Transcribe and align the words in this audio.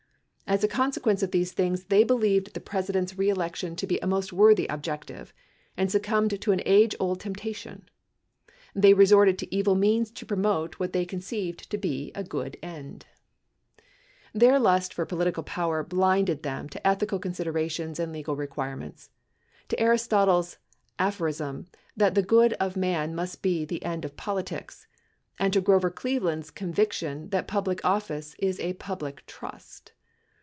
As 0.53 0.65
a 0.65 0.67
consequence 0.67 1.23
of 1.23 1.31
these 1.31 1.53
things, 1.53 1.85
they 1.85 2.03
believed 2.03 2.53
the 2.53 2.59
President's 2.59 3.17
re 3.17 3.29
election 3.29 3.73
to 3.77 3.87
be 3.87 3.97
a 3.99 4.05
most 4.05 4.33
worthy 4.33 4.67
objective, 4.67 5.33
and 5.77 5.89
succumbed 5.89 6.41
to 6.41 6.51
an 6.51 6.61
age 6.65 6.93
old 6.99 7.21
temptation. 7.21 7.87
They 8.75 8.93
resorted 8.93 9.37
to 9.39 9.55
evil 9.55 9.75
means 9.75 10.11
to 10.11 10.25
promote 10.25 10.77
what 10.77 10.91
they 10.91 11.05
con 11.05 11.21
ceived 11.21 11.69
to 11.69 11.77
be 11.77 12.11
a 12.15 12.23
good 12.25 12.57
end. 12.61 13.05
1102 14.33 14.39
Their 14.39 14.59
lust 14.59 14.93
for 14.93 15.05
political 15.05 15.43
power 15.43 15.85
blinded 15.85 16.43
them 16.43 16.67
to 16.67 16.85
ethical 16.85 17.17
considera 17.21 17.71
tions 17.71 17.97
and 17.97 18.11
legal 18.11 18.35
requirements; 18.35 19.09
to 19.69 19.79
Aristotle's 19.79 20.57
aphorism 20.99 21.67
that 21.95 22.13
the 22.13 22.21
good 22.21 22.51
of 22.59 22.75
man 22.75 23.15
must 23.15 23.41
be 23.41 23.63
the 23.63 23.85
end 23.85 24.03
of 24.03 24.17
politics; 24.17 24.85
and 25.39 25.53
to 25.53 25.61
Grover 25.61 25.89
Cleveland's 25.89 26.51
conviction 26.51 27.29
that 27.29 27.45
a 27.45 27.47
public 27.47 27.79
office 27.85 28.35
is 28.37 28.59
a 28.59 28.73
public 28.73 29.25
trust. 29.25 29.93